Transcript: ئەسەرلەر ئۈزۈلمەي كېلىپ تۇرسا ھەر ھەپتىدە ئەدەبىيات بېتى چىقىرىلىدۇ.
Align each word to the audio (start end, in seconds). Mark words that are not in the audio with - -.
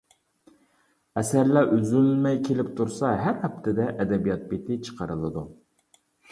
ئەسەرلەر 1.21 1.69
ئۈزۈلمەي 1.75 2.41
كېلىپ 2.49 2.73
تۇرسا 2.81 3.13
ھەر 3.27 3.39
ھەپتىدە 3.45 3.89
ئەدەبىيات 3.93 4.51
بېتى 4.51 4.81
چىقىرىلىدۇ. 4.89 5.49